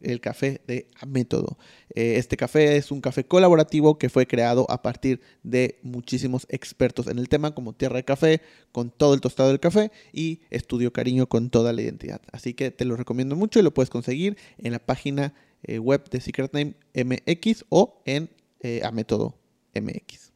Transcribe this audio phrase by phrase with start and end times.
[0.00, 1.58] el café de Método.
[1.94, 7.06] Eh, este café es un café colaborativo que fue creado a partir de muchísimos expertos
[7.06, 8.40] en el tema, como Tierra de Café,
[8.72, 12.20] con todo el tostado del café y Estudio Cariño con toda la identidad.
[12.32, 16.08] Así que te lo recomiendo mucho y lo puedes conseguir en la página eh, web
[16.10, 19.38] de Secret Name MX o en eh, Método
[19.74, 20.32] MX.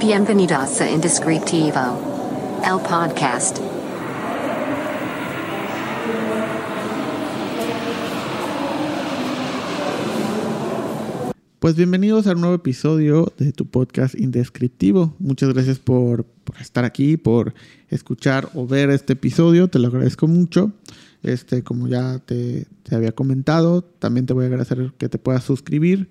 [0.00, 1.98] Bienvenidos a Indescriptivo,
[2.62, 3.58] el podcast.
[11.64, 15.16] Pues bienvenidos a un nuevo episodio de tu podcast Indescriptivo.
[15.18, 16.26] Muchas gracias por,
[16.60, 17.54] estar aquí, por
[17.88, 19.68] escuchar o ver este episodio.
[19.68, 20.72] Te lo agradezco mucho.
[21.22, 26.08] Este, como ya te, había comentado, también te voy a agradecer que te puedas suscribir.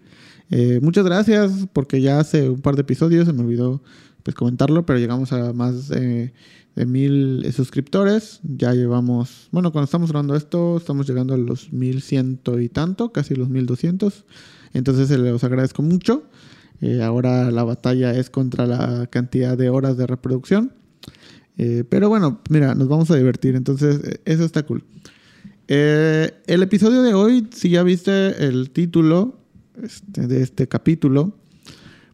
[0.50, 3.84] Eh, muchas gracias porque ya hace un par de episodios se me olvidó
[4.24, 6.34] pues comentarlo, pero llegamos a más de,
[6.76, 8.40] mil suscriptores.
[8.44, 13.12] Ya llevamos, bueno, cuando estamos grabando esto, estamos llegando a los mil ciento y tanto,
[13.12, 14.26] casi los mil doscientos.
[14.74, 16.24] Entonces se los agradezco mucho.
[16.82, 20.74] Eh, ahora la batalla es contra la cantidad de horas de reproducción.
[21.58, 23.56] Eh, pero bueno, mira, nos vamos a divertir.
[23.56, 24.84] Entonces, eh, eso está cool.
[25.68, 29.38] el episodio de hoy, si ya viste el título
[29.82, 31.38] este, de este capítulo,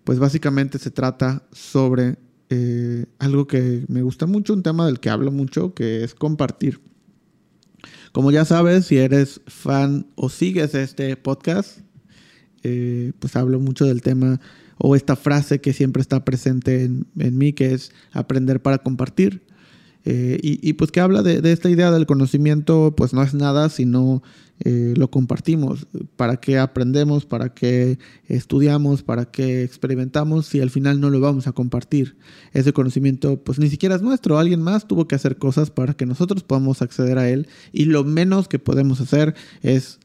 [0.10, 2.18] pues básicamente se trata sobre
[3.20, 6.82] algo que me gusta mucho, un tema del que hablo mucho, que es compartir.
[8.12, 11.82] Como ya sabes, si eres fan o sigues este podcast,
[12.64, 14.42] eh, pues hablo mucho del tema
[14.80, 17.06] o esta frase que siempre está presente en,
[17.38, 19.46] mí, que es aprender para compartir.
[20.06, 23.86] Eh, y, pues que habla de, esta idea del conocimiento, pues no es nada si
[23.86, 24.24] no
[24.62, 25.88] eh, lo compartimos.
[26.16, 27.26] ¿Para qué aprendemos?
[27.26, 29.04] ¿Para qué estudiamos?
[29.04, 30.48] ¿Para qué experimentamos?
[30.48, 32.18] Si al final no lo vamos a compartir.
[32.54, 34.40] Ese conocimiento pues ni siquiera es nuestro.
[34.40, 37.48] Alguien más tuvo que hacer cosas para que nosotros podamos acceder a él.
[37.72, 40.00] Y lo menos que podemos hacer es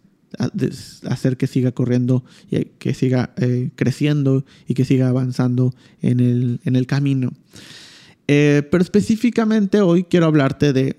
[1.09, 6.87] hacer que siga corriendo, y que siga eh, creciendo y que siga avanzando en el,
[6.87, 7.33] camino.
[8.27, 10.97] Eh, pero específicamente hoy quiero hablarte de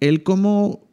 [0.00, 0.88] el cómo,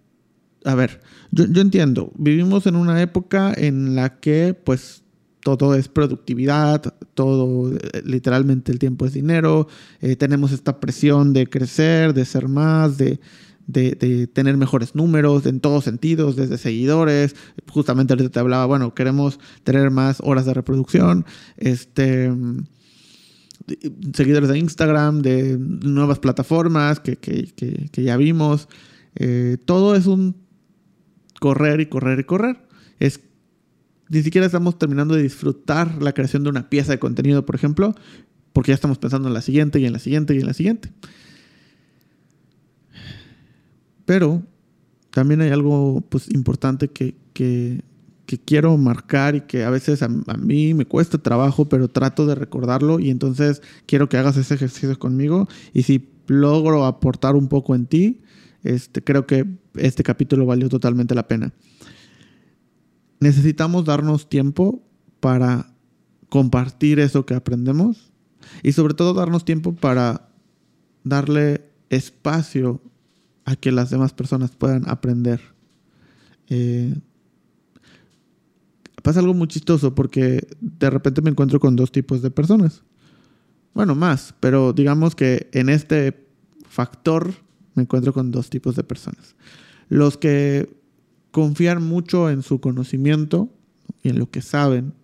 [0.66, 1.02] a ver,
[1.32, 5.04] yo, entiendo, vivimos en una época en la que pues
[5.42, 6.82] todo es productividad,
[7.14, 9.68] todo, eh, literalmente el tiempo es dinero,
[10.18, 13.20] tenemos esta presión de crecer, de ser más, de,
[13.68, 17.36] de, tener mejores números en todos sentidos, desde seguidores,
[17.70, 21.26] justamente ahorita te hablaba, bueno, queremos tener más horas de reproducción,
[21.58, 22.32] este,
[24.14, 28.68] seguidores de Instagram, de nuevas plataformas que, ya vimos,
[29.16, 30.36] eh, todo es un
[31.40, 32.58] correr y correr y correr.
[33.00, 33.20] Es,
[34.10, 37.96] ni siquiera estamos terminando de disfrutar la creación de una pieza de contenido, por ejemplo,
[38.54, 40.92] porque ya estamos pensando en la siguiente y en la siguiente y en la siguiente.
[44.06, 44.44] Pero
[45.10, 47.16] también hay algo pues, importante que,
[48.26, 53.00] quiero marcar y que a veces a, mí me cuesta trabajo, pero trato de recordarlo
[53.00, 57.86] y entonces quiero que hagas ese ejercicio conmigo y si logro aportar un poco en
[57.86, 58.22] ti,
[58.64, 61.54] este, creo que este capítulo valió totalmente la pena.
[63.20, 64.84] Necesitamos darnos tiempo
[65.20, 65.72] para
[66.30, 68.12] compartir eso que aprendemos
[68.64, 70.30] y sobre todo darnos tiempo para
[71.04, 72.82] darle espacio
[73.46, 75.40] a que las demás personas puedan aprender.
[76.50, 76.96] Eh,
[79.06, 82.82] pasa algo muy chistoso porque de repente me encuentro con dos tipos de personas.
[83.76, 86.26] Bueno, más, pero digamos que en este
[86.68, 87.32] factor
[87.76, 89.36] me encuentro con dos tipos de personas.
[89.90, 90.76] Los que
[91.30, 93.54] confían mucho en su conocimiento
[94.02, 94.96] y en lo que saben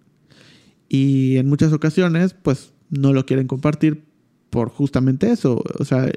[0.90, 4.04] y en muchas ocasiones pues no lo quieren compartir
[4.50, 5.64] por justamente eso.
[5.78, 6.12] O sea,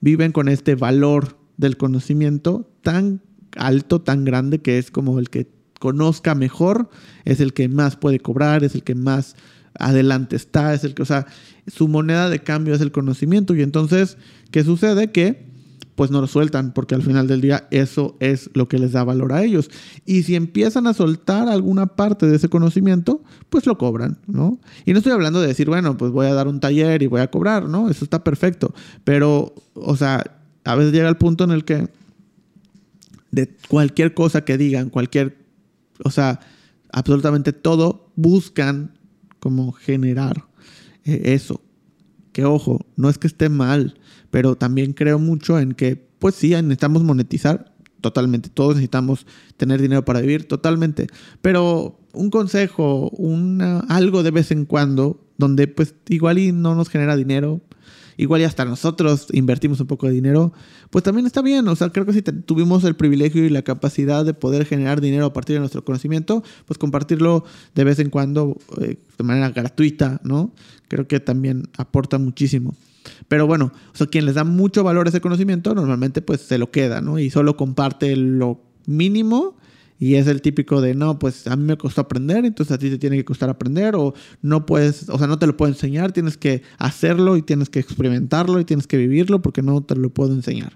[0.00, 3.20] viven con este valor del conocimiento tan
[3.56, 6.90] alto, tan grande, que es como el que conozca mejor,
[7.24, 9.36] es el que más puede cobrar, es el que más
[9.78, 11.26] adelante está, es el que, o sea,
[11.66, 13.54] su moneda de cambio es el conocimiento.
[13.54, 14.16] Y entonces,
[14.50, 15.12] ¿qué sucede?
[15.12, 15.46] Que
[15.96, 19.02] pues no lo sueltan, porque al final del día eso es lo que les da
[19.02, 19.70] valor a ellos.
[20.04, 24.60] Y si empiezan a soltar alguna parte de ese conocimiento, pues lo cobran, ¿no?
[24.84, 27.22] Y no estoy hablando de decir, bueno, pues voy a dar un taller y voy
[27.22, 27.88] a cobrar, ¿no?
[27.88, 28.74] Eso está perfecto.
[29.04, 30.22] Pero, o sea,
[30.64, 31.88] a veces llega el punto en el que
[33.30, 35.38] de cualquier cosa que digan, cualquier,
[36.04, 36.40] o sea,
[36.92, 38.98] absolutamente todo, buscan
[39.40, 40.44] como generar
[41.04, 41.60] eh, eso,
[42.32, 43.98] que ojo, no es que esté mal,
[44.30, 49.26] pero también creo mucho en que, pues sí, necesitamos monetizar totalmente, todos necesitamos
[49.56, 51.08] tener dinero para vivir, totalmente,
[51.42, 56.88] pero un consejo, una, algo de vez en cuando, donde pues igual y no nos
[56.88, 57.60] genera dinero,
[58.16, 60.52] igual y hasta nosotros invertimos un poco de dinero,
[60.90, 61.66] pues también está bien.
[61.68, 65.26] O sea, creo que si tuvimos el privilegio y la capacidad de poder generar dinero
[65.26, 70.20] a partir de nuestro conocimiento, pues compartirlo de vez en cuando eh, de manera gratuita,
[70.24, 70.52] ¿no?
[70.88, 72.74] Creo que también aporta muchísimo.
[73.28, 76.70] Pero bueno, o sea, quien les da mucho valor ese conocimiento, normalmente pues se lo
[76.70, 77.18] queda, ¿no?
[77.18, 79.56] Y solo comparte lo mínimo
[79.98, 82.90] y es el típico de, no, pues a mí me costó aprender, entonces a ti
[82.90, 86.12] te tiene que costar aprender, o no puedes, o sea, no te lo puedo enseñar,
[86.12, 90.10] tienes que hacerlo y tienes que experimentarlo y tienes que vivirlo porque no te lo
[90.10, 90.74] puedo enseñar.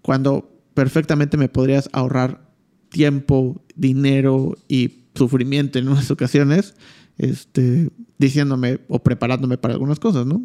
[0.00, 2.50] Cuando perfectamente me podrías ahorrar
[2.88, 6.74] tiempo, dinero y sufrimiento en unas ocasiones,
[7.18, 10.42] este, diciéndome o preparándome para algunas cosas, ¿no?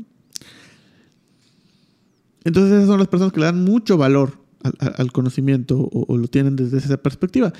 [2.44, 4.47] Entonces esas son las personas que le dan mucho valor
[4.80, 7.54] al, conocimiento o, lo tienen desde esa perspectiva.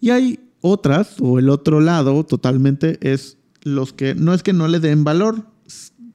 [0.00, 4.68] Y hay otras, o el otro lado totalmente, es los que no es que no
[4.68, 5.46] le den valor,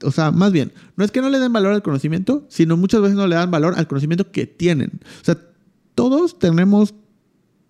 [0.04, 3.02] o sea, más bien, no es que no le den valor al conocimiento, sino muchas
[3.02, 5.00] veces no le dan valor al conocimiento que tienen.
[5.22, 5.38] O sea,
[5.94, 6.94] todos tenemos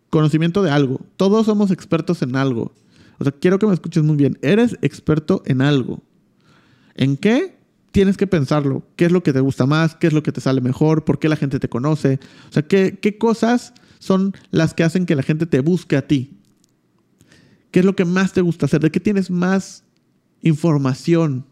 [0.10, 2.74] conocimiento de algo, todos somos expertos en algo.
[3.18, 6.02] O sea, quiero que me escuches muy bien, eres experto en algo.
[6.96, 7.55] ¿En qué?
[7.96, 8.86] Tienes que pensarlo.
[8.98, 9.96] ¿Qué es lo que te gusta más?
[9.96, 11.06] ¿Qué es lo que te sale mejor?
[11.06, 12.20] ¿Por qué la gente te conoce?
[12.50, 16.38] O sea, ¿qué, cosas son las que hacen que la gente te busque a ti?
[17.72, 18.82] ¿Qué es lo que más te gusta hacer?
[18.82, 19.86] ¿De qué tienes más
[20.42, 21.46] información?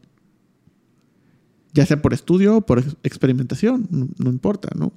[1.71, 4.91] Ya sea por estudio o por experimentación, no, no importa, ¿no?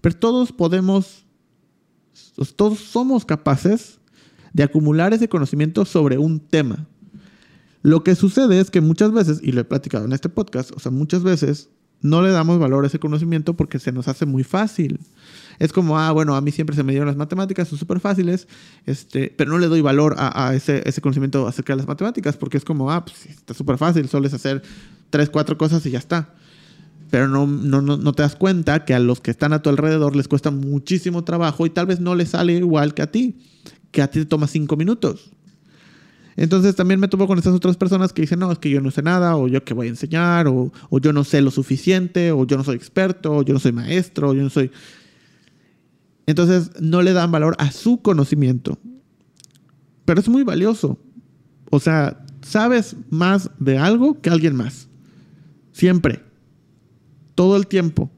[0.00, 1.26] Pero todos podemos,
[2.56, 4.00] todos somos capaces
[4.54, 6.86] de acumular ese conocimiento sobre un tema.
[7.86, 10.80] Lo que sucede es que muchas veces, y lo he platicado en este podcast, o
[10.80, 11.68] sea, muchas veces
[12.00, 14.98] no le damos valor a ese conocimiento porque se nos hace muy fácil.
[15.60, 18.48] Es como, ah, bueno, a mí siempre se me dieron las matemáticas, son súper fáciles,
[18.86, 22.64] este, pero no le doy valor a, ese, conocimiento acerca de las matemáticas porque es
[22.64, 24.62] como, ah, pues está súper fácil, solo es hacer
[25.10, 26.34] tres, cuatro cosas y ya está.
[27.12, 29.70] Pero no, no, no, no te das cuenta que a los que están a tu
[29.70, 33.38] alrededor les cuesta muchísimo trabajo y tal vez no les sale igual que a ti,
[33.92, 35.35] que a ti te toma cinco minutos.
[36.36, 38.90] Entonces también me topo con estas otras personas que dicen, no, es que yo no
[38.90, 42.46] sé nada, o yo que voy a enseñar, o, yo no sé lo suficiente, o
[42.46, 44.70] yo no soy experto, o yo no soy maestro, o yo no soy...
[46.26, 48.78] Entonces no le dan valor a su conocimiento.
[50.04, 50.98] Pero es muy valioso.
[51.70, 54.88] O sea, sabes más de algo que alguien más.
[55.72, 56.22] Siempre.
[57.34, 58.10] Todo el tiempo.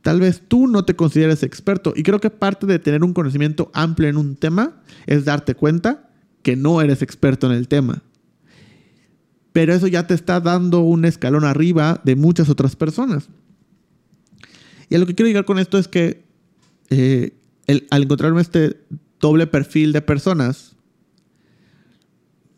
[0.00, 1.92] Tal vez tú no te consideres experto.
[1.96, 6.03] Y creo que parte de tener un conocimiento amplio en un tema es darte cuenta
[6.44, 8.04] que no eres experto en el tema.
[9.52, 13.28] Pero eso ya te está dando un escalón arriba de muchas otras personas.
[14.88, 16.22] Y a lo que quiero llegar con esto es que
[16.90, 17.36] eh,
[17.90, 18.76] al encontrarme este
[19.18, 20.76] doble perfil de personas,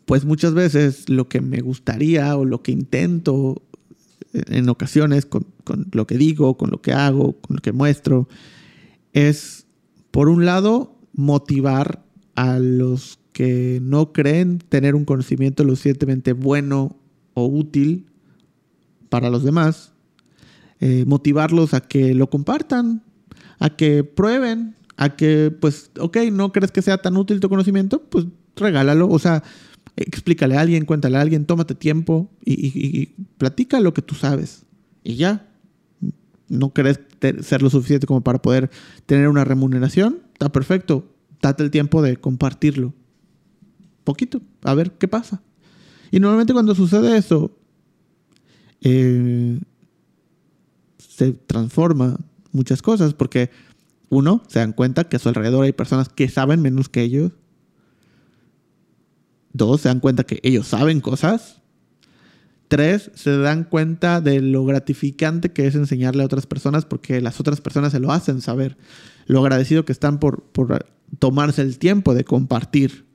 [0.05, 3.61] pues muchas veces lo que me gustaría o lo que intento
[4.33, 8.27] en ocasiones con, con, lo que digo, con lo que hago, con lo que muestro,
[9.13, 9.65] es,
[10.11, 12.03] por un lado, motivar
[12.35, 16.97] a los que no creen tener un conocimiento lo suficientemente bueno
[17.35, 18.07] o útil
[19.09, 19.93] para los demás,
[20.79, 23.03] eh, motivarlos a que lo compartan,
[23.59, 28.01] a que prueben, a que, pues, ok, no crees que sea tan útil tu conocimiento,
[28.09, 28.25] pues
[28.55, 29.43] regálalo, o sea,
[29.97, 34.65] explícale a alguien, cuéntale a alguien, tómate tiempo y, y platica lo que tú sabes.
[35.03, 35.47] Y ya,
[36.49, 37.01] no crees
[37.43, 38.71] ser lo suficiente como para poder
[39.05, 41.05] tener una remuneración, está perfecto,
[41.39, 42.95] date el tiempo de compartirlo
[44.07, 45.41] poquito, a ver qué pasa.
[46.11, 47.51] Y normalmente cuando sucede eso,
[48.79, 49.59] eh,
[50.97, 52.17] se transforma
[52.53, 53.51] muchas cosas, porque
[54.07, 57.33] uno, se dan cuenta que a su alrededor hay personas que saben menos que ellos.
[59.51, 61.61] Dos, se dan cuenta que ellos saben cosas.
[62.69, 67.41] Tres, se dan cuenta de lo gratificante que es enseñarle a otras personas porque las
[67.41, 68.77] otras personas se lo hacen saber.
[69.25, 70.85] Lo agradecido que están por, por
[71.19, 73.06] tomarse el tiempo de compartir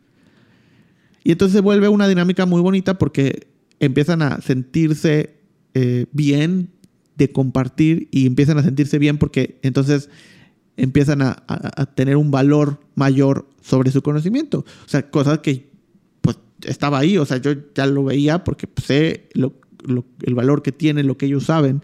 [1.24, 3.48] y entonces se vuelve una dinámica muy bonita porque
[3.78, 5.36] empiezan a sentirse
[5.74, 6.70] eh, bien
[7.16, 10.08] de compartir y empiezan a sentirse bien porque entonces
[10.76, 11.36] empiezan a,
[11.94, 14.64] tener un valor mayor sobre su conocimiento.
[14.84, 15.70] O sea, cosas que
[16.22, 20.72] pues estaba ahí, o sea, yo ya lo veía porque pues, sé el valor que
[20.72, 21.82] tiene, lo que ellos saben.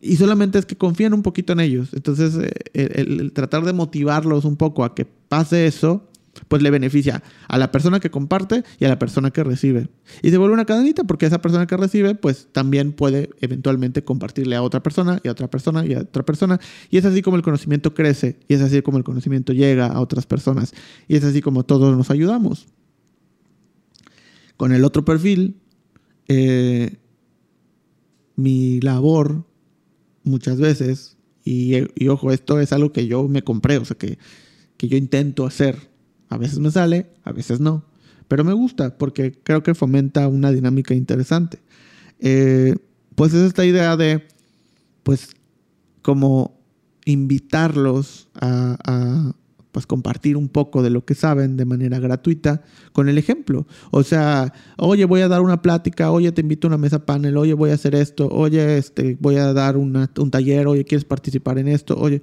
[0.00, 1.88] Y solamente es que confían un poquito en ellos.
[1.94, 2.34] Entonces,
[2.74, 6.06] eh, el tratar de motivarlos un poco a que pase eso,
[6.48, 9.88] pues le beneficia a la persona que comparte y a la persona que recibe.
[10.22, 14.56] Y se vuelve una cadenita porque esa persona que recibe pues también puede eventualmente compartirle
[14.56, 16.60] a otra persona y a otra persona y a otra persona.
[16.90, 20.00] Y es así como el conocimiento crece y es así como el conocimiento llega a
[20.00, 20.74] otras personas.
[21.08, 22.66] Y es así como todos nos ayudamos.
[24.56, 25.56] Con el otro perfil,
[26.28, 26.96] eh,
[28.36, 29.44] mi labor
[30.22, 34.18] muchas veces, y, y, ojo, esto es algo que yo me compré, o sea, que,
[34.76, 35.93] que yo intento hacer
[36.34, 37.84] a veces me sale, a veces no.
[38.28, 41.60] Pero me gusta porque creo que fomenta una dinámica interesante.
[42.18, 42.74] Eh,
[43.14, 44.26] pues es esta idea de,
[45.02, 45.28] pues,
[46.02, 46.58] como
[47.04, 49.32] invitarlos a,
[49.70, 52.62] pues compartir un poco de lo que saben de manera gratuita
[52.92, 53.66] con el ejemplo.
[53.90, 57.36] O sea, oye, voy a dar una plática, oye, te invito a una mesa panel,
[57.36, 61.58] oye, voy a hacer esto, oye, este, voy a dar un taller, oye, ¿quieres participar
[61.58, 61.96] en esto?
[61.98, 62.22] Oye,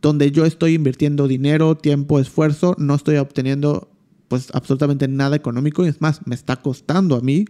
[0.00, 3.90] donde yo estoy invirtiendo dinero, tiempo, esfuerzo, no estoy obteniendo
[4.28, 7.46] pues absolutamente nada económico y es más, me está costando a mí.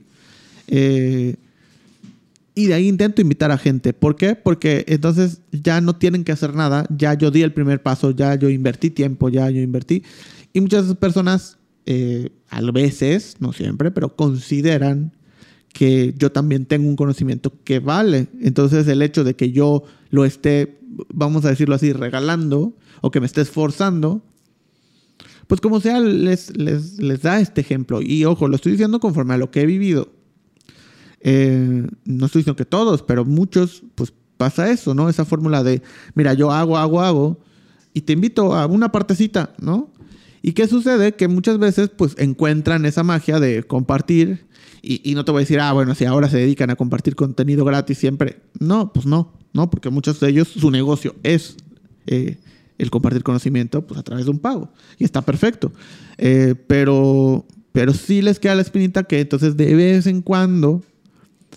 [0.69, 1.37] Eh,
[2.55, 3.93] y de ahí intento invitar a gente.
[3.93, 4.35] ¿Por qué?
[4.35, 8.35] Porque entonces ya no tienen que hacer nada, ya yo di el primer paso, ya
[8.35, 10.03] yo invertí tiempo, ya yo invertí.
[10.53, 15.13] Y muchas personas, eh, a veces, no siempre, pero consideran
[15.73, 18.27] que yo también tengo un conocimiento que vale.
[18.41, 20.78] Entonces el hecho de que yo lo esté,
[21.13, 24.23] vamos a decirlo así, regalando o que me esté esforzando,
[25.47, 28.01] pues como sea, les, les, da este ejemplo.
[28.03, 30.13] Y ojo, lo estoy diciendo conforme a lo que he vivido.
[31.21, 35.09] Eh, no estoy diciendo que todos, pero muchos, pues pasa eso, ¿no?
[35.09, 35.83] Esa fórmula de,
[36.15, 37.41] mira, yo hago, hago, hago,
[37.95, 39.91] y te invito a una partecita, ¿no?
[40.43, 41.15] ¿Y qué sucede?
[41.15, 44.47] Que muchas veces, pues encuentran esa magia de compartir
[44.83, 47.65] y, no te voy a decir, ah, bueno, si ahora se dedican a compartir contenido
[47.65, 48.41] gratis siempre.
[48.59, 51.57] No, pues no, no, porque muchos de ellos, su negocio es
[52.07, 52.39] eh,
[52.79, 54.73] el compartir conocimiento pues, a través de un pago.
[54.99, 55.73] Y está perfecto.
[56.17, 60.83] Eh, pero, pero sí les queda la espinita que entonces de vez en cuando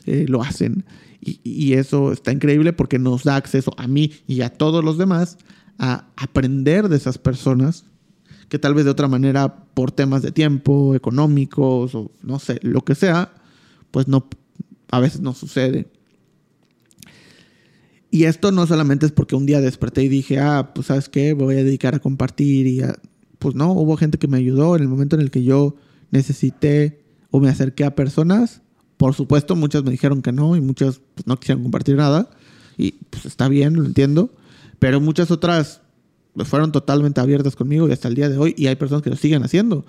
[0.06, 0.84] eh, lo hacen.
[1.22, 4.98] Y, y, eso está increíble porque nos da acceso a mí y a todos los
[4.98, 5.38] demás
[5.78, 7.86] a aprender de esas personas
[8.52, 12.84] que tal vez de otra manera por temas de tiempo, económicos o no sé, lo
[12.84, 13.32] que sea,
[13.92, 14.28] pues no,
[14.92, 15.88] a veces no sucede.
[18.10, 21.32] Y esto no solamente es porque un día desperté y dije, ah, pues sabes qué,
[21.32, 22.82] voy a dedicar a compartir y
[23.40, 25.78] pues no, hubo gente que me ayudó en el momento en el que yo
[26.10, 28.64] necesité o me acerqué a personas.
[28.98, 32.30] Por supuesto, muchas me dijeron que no y muchas pues, no quisieron compartir nada.
[32.78, 34.30] Y pues está bien, lo entiendo.
[34.78, 35.81] Pero muchas otras
[36.46, 39.16] fueron totalmente abiertas conmigo y hasta el día de hoy, y hay personas que lo
[39.16, 39.86] siguen haciendo.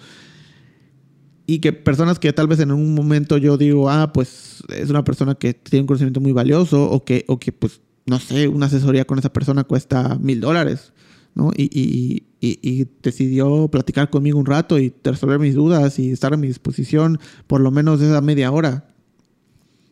[1.46, 5.04] Y que personas que tal vez en un momento yo digo, ah, pues es una
[5.04, 8.66] persona que tiene un conocimiento muy valioso, o que, o que pues, no sé, una
[8.66, 10.92] asesoría con esa persona cuesta mil dólares,
[11.34, 11.50] ¿no?
[11.56, 16.36] Y, y, y, decidió platicar conmigo un rato y resolver mis dudas y estar a
[16.36, 18.88] mi disposición por lo menos esa media hora.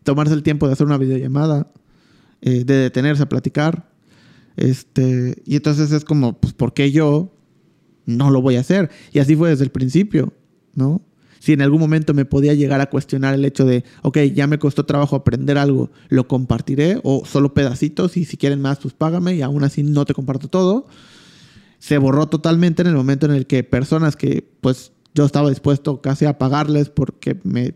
[0.02, 1.72] Tomarse el tiempo de hacer una videollamada,
[2.42, 3.89] eh, de detenerse a platicar
[4.60, 7.32] este, y entonces es como, pues, ¿por qué yo
[8.04, 8.90] no lo voy a hacer?
[9.10, 10.34] Y así fue desde el principio,
[10.74, 11.00] ¿no?
[11.38, 14.58] Si en algún momento me podía llegar a cuestionar el hecho de, ok, ya me
[14.58, 19.34] costó trabajo aprender algo, lo compartiré o solo pedacitos y si quieren más, pues págame
[19.36, 20.86] y aún así no te comparto todo.
[21.78, 26.02] Se borró totalmente en el momento en el que personas que pues yo estaba dispuesto
[26.02, 27.74] casi a pagarles porque me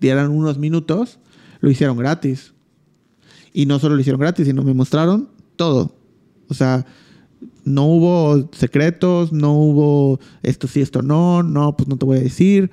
[0.00, 1.18] dieran unos minutos,
[1.60, 2.54] lo hicieron gratis.
[3.52, 5.97] Y no solo lo hicieron gratis, sino me mostraron todo.
[6.48, 6.86] O sea,
[7.64, 12.22] no hubo secretos, no hubo esto sí, esto no, no, pues no te voy a
[12.22, 12.70] decir.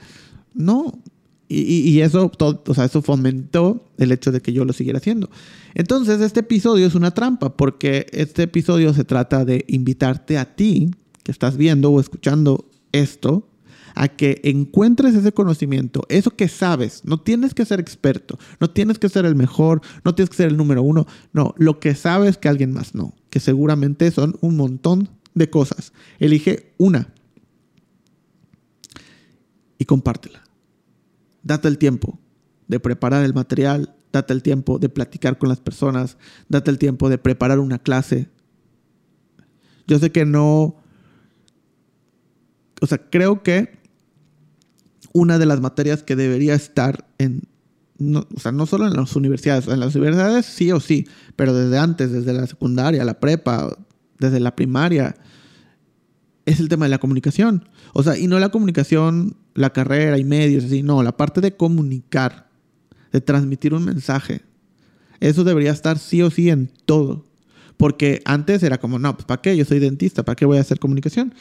[0.54, 1.00] No.
[1.48, 5.30] Y, eso, o sea, eso fomentó el hecho de que yo lo siguiera haciendo.
[5.76, 10.90] Entonces, este episodio es una trampa, porque este episodio se trata de invitarte a ti,
[11.22, 13.48] que estás viendo o escuchando esto,
[13.96, 17.04] a que encuentres ese conocimiento, eso que sabes.
[17.06, 20.50] No tienes que ser experto, no tienes que ser el mejor, no tienes que ser
[20.50, 21.08] el número uno.
[21.34, 25.94] No, lo que sabes que alguien más no, que seguramente son un montón de cosas.
[26.20, 27.14] Elige una
[29.78, 30.44] y compártela.
[31.42, 32.20] Date el tiempo
[32.68, 36.18] de preparar el material, date el tiempo de platicar con las personas,
[36.50, 38.30] date el tiempo de preparar una clase.
[39.88, 40.82] Yo sé que no,
[42.82, 43.85] o sea, creo que
[45.16, 47.44] una de las materias que debería estar en,
[47.98, 51.08] no, o sea, no solo en las universidades, en las universidades sí o sí,
[51.38, 53.78] pero desde antes, desde la secundaria, la prepa,
[54.20, 55.16] desde la primaria,
[56.46, 57.70] es el tema de la comunicación.
[57.94, 61.56] O sea, y no la comunicación, la carrera y medios, así, no, la parte de
[61.56, 62.50] comunicar,
[63.14, 64.42] de transmitir un mensaje.
[65.22, 67.26] Eso debería estar sí o sí en todo.
[67.78, 69.56] Porque antes era como, no, pues ¿para qué?
[69.56, 71.34] Yo soy dentista, ¿para qué voy a hacer comunicación?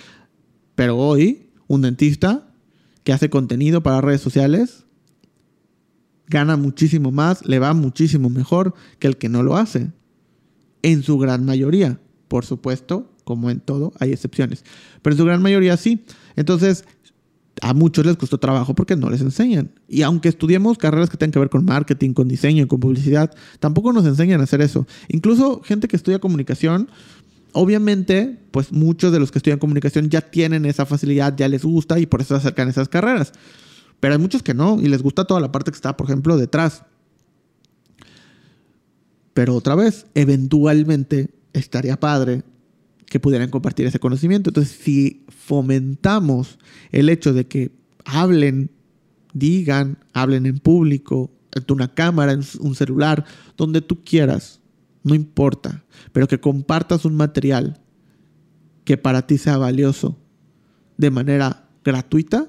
[0.76, 2.53] Pero hoy un dentista
[3.04, 4.84] que hace contenido para redes sociales
[6.26, 9.92] gana muchísimo más, le va muchísimo mejor que el que no lo hace.
[10.82, 14.64] En su gran mayoría, por supuesto, como en todo, hay excepciones.
[15.02, 16.04] Pero en su gran mayoría sí.
[16.36, 16.84] Entonces,
[17.62, 19.70] a muchos les costó trabajo porque no les enseñan.
[19.88, 23.92] Y aunque estudiemos carreras que tengan que ver con marketing, con diseño, con publicidad, tampoco
[23.92, 24.86] nos enseñan a hacer eso.
[25.08, 26.88] Incluso gente que estudia comunicación,
[27.54, 31.98] obviamente, pues muchos de los que estudian comunicación ya tienen esa facilidad, ya les gusta
[31.98, 33.32] y por eso se acercan a esas carreras.
[34.00, 36.36] Pero hay muchos que no y les gusta toda la parte que está, por ejemplo,
[36.36, 36.84] detrás.
[39.32, 42.42] Pero otra vez, eventualmente estaría padre
[43.06, 44.50] que pudieran compartir ese conocimiento.
[44.50, 46.58] Entonces, si fomentamos
[46.90, 47.72] el hecho de que
[48.04, 48.70] hablen,
[49.32, 53.24] digan, hablen en público, en una cámara, en un celular,
[53.56, 54.60] donde tú quieras,
[55.04, 57.80] no importa, pero que compartas un material
[58.84, 60.18] que para ti sea valioso
[60.96, 62.48] de manera gratuita,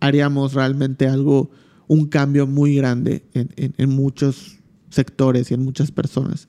[0.00, 1.50] haríamos realmente algo,
[1.88, 4.58] un cambio muy grande en, en muchos
[4.90, 6.48] sectores y en muchas personas.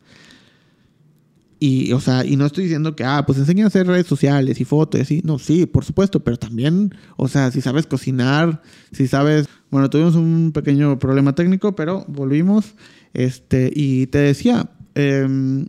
[1.59, 4.61] Y, o sea, y no estoy diciendo que, ah, pues enseña a hacer redes sociales
[4.61, 8.61] y fotos, y no, sí, por supuesto, pero también, o sea, si sabes cocinar,
[8.91, 12.75] si sabes, bueno, tuvimos un pequeño problema técnico, pero volvimos,
[13.17, 15.65] este, y te decía, em,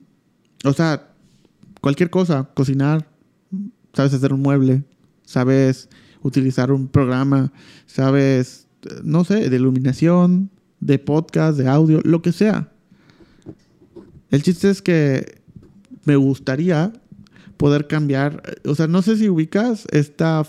[0.67, 1.14] o sea,
[1.81, 3.09] cualquier cosa, cocinar,
[3.95, 4.85] sabes hacer un mueble,
[5.25, 5.88] sabes
[6.21, 7.50] utilizar un programa,
[7.87, 8.69] sabes,
[9.02, 10.50] no sé, de iluminación,
[10.81, 12.71] de podcast, de audio, lo que sea.
[14.31, 15.40] El chiste es que
[16.05, 16.93] me gustaría
[17.57, 18.43] poder cambiar.
[18.67, 20.47] O sea, no sé si ubicas esta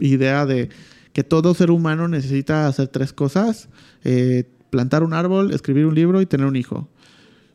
[0.00, 0.70] idea de
[1.12, 3.68] que todo ser humano necesita hacer tres cosas.
[4.02, 6.88] Eh, plantar un árbol, escribir un libro y tener un hijo.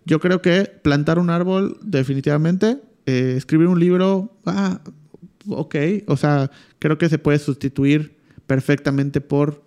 [0.06, 4.82] Yo creo que plantar un árbol definitivamente, eh, escribir un libro, ah,
[5.48, 5.76] ok,
[6.08, 8.18] o sea, creo que se puede sustituir
[8.48, 9.64] perfectamente por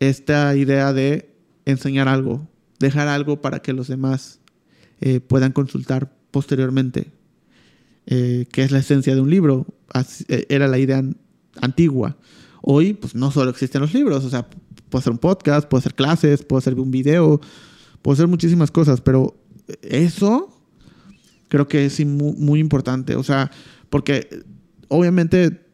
[0.00, 1.30] esta idea de
[1.64, 2.46] enseñar algo,
[2.78, 4.40] dejar algo para que los demás
[5.00, 7.10] eh, puedan consultar posteriormente,
[8.06, 9.66] eh, que es la esencia de un libro.
[10.28, 11.02] Era la idea
[11.60, 12.16] antigua.
[12.62, 14.48] Hoy, pues no solo existen los libros, o sea,
[14.94, 17.40] puede ser un podcast, puede ser clases, puede ser un video,
[18.00, 19.34] puede ser muchísimas cosas, pero
[19.82, 20.56] eso
[21.48, 23.50] creo que es muy, importante, o sea,
[23.90, 24.44] porque
[24.86, 25.66] obviamente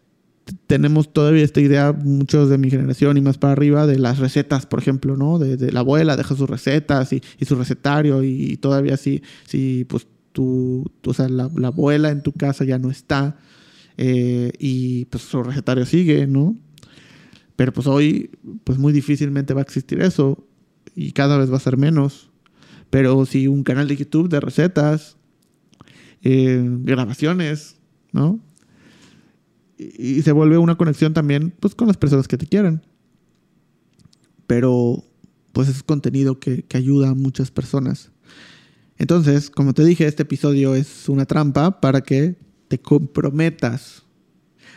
[0.67, 4.65] tenemos todavía esta idea, muchos de mi generación y más para arriba, de las recetas,
[4.65, 5.39] por ejemplo, ¿no?
[5.39, 10.91] De, la abuela deja sus recetas y, su recetario y, todavía sí, sí, pues tu,
[11.05, 13.37] o sea, la, abuela en tu casa ya no está
[13.99, 16.57] eh, y pues su recetario sigue, ¿no?
[17.61, 18.31] Pero pues hoy,
[18.65, 20.49] pues muy difícilmente va a existir eso
[20.95, 22.31] y cada vez va a ser menos.
[22.89, 25.19] Pero si un canal de YouTube de recetas,
[26.23, 27.77] eh, grabaciones,
[28.13, 28.41] ¿no?
[29.77, 32.81] Y, se vuelve una conexión también, pues, con las personas que te quieren.
[34.47, 35.05] Pero,
[35.53, 38.11] pues, es contenido que, que ayuda a muchas personas.
[38.97, 44.05] Entonces, como te dije, este episodio es una trampa para que te comprometas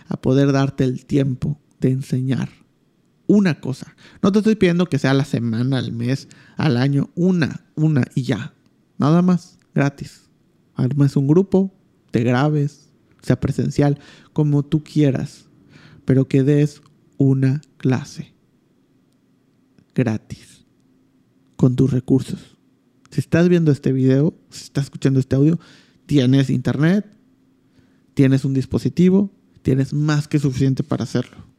[0.09, 2.62] a poder darte el tiempo de enseñar
[3.33, 3.95] una cosa.
[4.21, 8.23] No te estoy pidiendo que sea la semana, al mes, al año, una, una y
[8.23, 8.53] ya.
[8.99, 10.29] Nada más, gratis.
[10.75, 11.73] Armes un grupo,
[12.11, 12.89] te grabes,
[13.21, 13.99] sea presencial,
[14.33, 15.45] como tú quieras,
[16.05, 16.81] pero que des
[17.17, 18.33] una clase
[19.95, 20.65] gratis
[21.55, 22.57] con tus recursos.
[23.09, 25.59] Si estás viendo este video, si estás escuchando este audio,
[26.05, 27.05] tienes internet,
[28.13, 29.31] tienes un dispositivo,
[29.63, 31.52] tienes más que suficiente para hacerlo.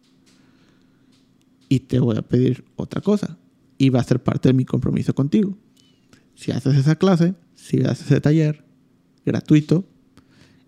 [1.68, 3.38] Y te voy a pedir otra cosa.
[3.78, 5.56] Y va a ser parte de mi compromiso contigo.
[6.34, 8.64] Si haces esa clase, si haces ese taller
[9.24, 9.84] gratuito,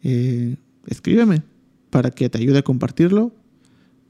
[0.03, 0.57] eh,
[0.87, 1.43] escríbeme
[1.91, 3.35] para que te ayude a compartirlo,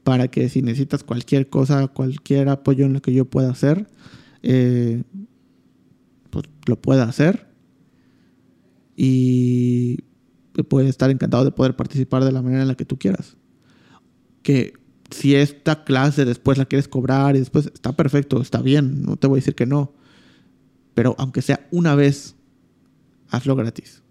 [0.03, 3.87] para que si necesitas cualquier cosa, cualquier apoyo en lo que yo pueda hacer,
[4.43, 5.03] eh,
[6.29, 7.47] pues, lo pueda hacer.
[8.95, 9.97] Y
[10.63, 13.37] puede estar encantado de poder participar de la manera en la que tú quieras.
[14.41, 14.73] Que
[15.11, 19.27] si esta clase después la quieres cobrar y después está perfecto, está bien, no te
[19.27, 19.93] voy a decir que no.
[20.93, 22.35] Pero aunque sea una vez,
[23.29, 24.01] hazlo gratis.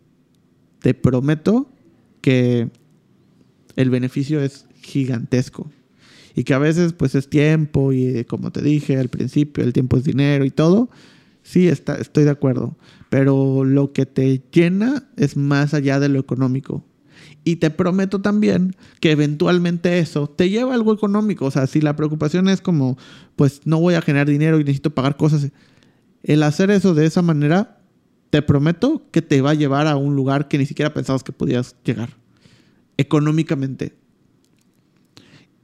[0.81, 1.71] Te prometo
[2.21, 2.71] que
[3.77, 5.71] el beneficio es gigantesco.
[6.35, 9.97] Y que a veces pues es tiempo y como te dije al principio, el tiempo
[9.97, 10.91] es dinero y todo.
[11.43, 12.77] Sí, está, estoy de acuerdo.
[13.09, 16.85] Pero lo que te llena es más allá de lo económico.
[17.45, 21.47] Y te prometo también que eventualmente eso te lleva a algo económico.
[21.47, 22.99] O sea, si la preocupación es como,
[23.37, 25.51] pues no voy a generar dinero y necesito pagar cosas.
[26.23, 27.79] El hacer eso de esa manera,
[28.31, 31.33] te prometo que te va a llevar a un lugar que ni siquiera pensabas que
[31.33, 32.11] podías llegar.
[32.99, 33.95] económicamente.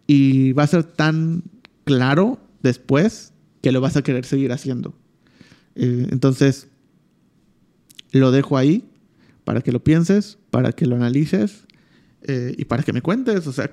[0.06, 1.44] Y va a ser tan
[1.84, 4.94] claro después que lo vas a querer seguir haciendo.
[5.74, 6.68] Eh, entonces,
[8.12, 8.84] lo dejo ahí
[9.44, 11.64] para que lo pienses, para que lo analices
[12.24, 13.46] eh, y para que me cuentes.
[13.46, 13.70] O sea,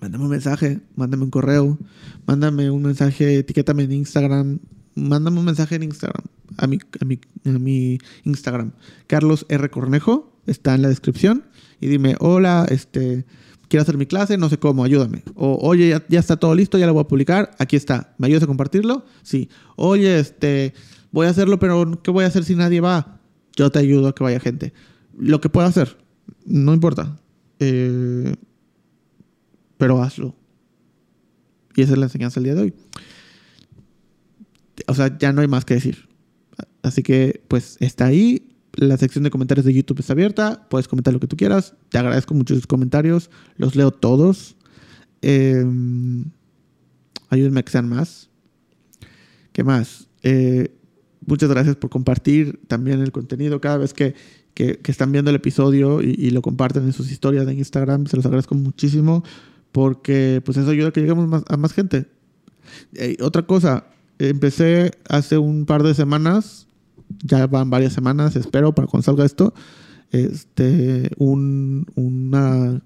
[0.00, 1.78] mándame un mensaje, mándame un correo,
[2.26, 4.60] mándame un mensaje, etiquétame en Instagram,
[4.94, 6.24] mándame un mensaje en Instagram,
[6.56, 8.72] a mi, a mi, a mi Instagram.
[9.06, 9.68] Carlos R.
[9.68, 11.44] Cornejo, está en la descripción.
[11.82, 13.26] Y dime, hola, este,
[13.68, 15.22] quiero hacer mi clase, no sé cómo, ayúdame.
[15.34, 18.14] O, oye, ya, ya, está todo listo, ya lo voy a publicar, aquí está.
[18.16, 19.04] ¿Me ayudas a compartirlo?
[19.22, 19.50] Sí.
[19.76, 20.72] Oye, este,
[21.10, 23.20] voy a hacerlo, pero ¿qué voy a hacer si nadie va?
[23.54, 24.72] Yo te ayudo a que vaya gente.
[25.18, 25.98] Lo que pueda hacer,
[26.44, 27.18] no importa.
[27.58, 28.34] Eh,
[29.78, 30.34] pero hazlo.
[31.74, 32.74] Y esa es la enseñanza del día de hoy.
[34.86, 36.08] O sea, ya no hay más que decir.
[36.82, 38.48] Así que, pues, está ahí.
[38.74, 40.66] La sección de comentarios de YouTube está abierta.
[40.68, 41.74] Puedes comentar lo que tú quieras.
[41.90, 43.30] Te agradezco mucho tus comentarios.
[43.56, 44.56] Los leo todos.
[45.20, 45.64] Eh,
[47.28, 48.30] ayúdenme a que sean más.
[49.52, 50.08] ¿Qué más?
[50.22, 50.74] Eh,
[51.26, 53.60] muchas gracias por compartir también el contenido.
[53.60, 54.14] Cada vez que,
[54.54, 58.26] que, están viendo el episodio y, lo comparten en sus historias de Instagram, se los
[58.26, 59.24] agradezco muchísimo
[59.72, 62.06] porque pues eso ayuda a que lleguemos a más gente.
[62.94, 63.86] Eh, otra cosa,
[64.18, 66.66] empecé hace un par de semanas,
[67.24, 69.54] ya van varias semanas, espero, para cuando salga esto,
[70.10, 72.82] este, un, una,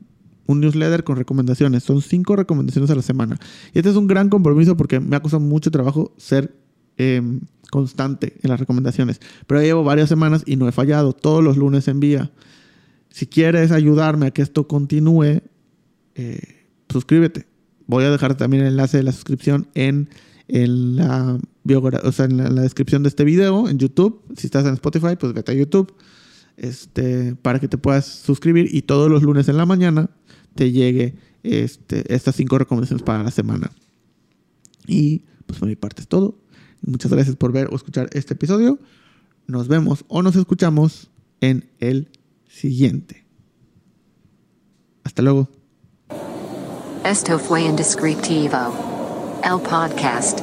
[0.47, 1.83] un newsletter con recomendaciones.
[1.83, 3.39] Son cinco recomendaciones a la semana.
[3.75, 6.55] Y este es un gran compromiso porque me ha costado mucho trabajo ser
[6.99, 7.21] eh,
[7.71, 9.21] constante en las recomendaciones.
[9.47, 11.13] Pero llevo varias semanas y no he fallado.
[11.13, 12.31] Todos los lunes envía.
[13.11, 15.43] Si quieres ayudarme a que esto continúe,
[16.15, 17.47] eh, suscríbete.
[17.87, 20.11] Voy a dejar también el enlace de la suscripción en,
[20.49, 21.39] en, la,
[22.03, 24.23] o sea, en, la, descripción de este video, en YouTube.
[24.37, 25.95] Si estás en Spotify, pues vete a YouTube.
[26.57, 30.09] Este, para que te puedas suscribir y todos los lunes en la mañana
[30.55, 33.71] te llegue este, estas cinco recomendaciones para la semana.
[34.87, 36.39] Y pues por mi parte es todo.
[36.83, 38.79] Muchas gracias por ver o escuchar este episodio.
[39.47, 41.11] Nos vemos o nos escuchamos
[41.41, 42.09] en el
[42.49, 43.25] siguiente.
[45.05, 45.49] Hasta luego.
[47.05, 49.41] Esto fue Indescriptivo.
[49.45, 50.41] El podcast.